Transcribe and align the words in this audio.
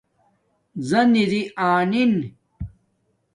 زن 0.89 1.11
اِری 1.21 1.41
آ 1.69 1.69
ْنن 1.91 2.13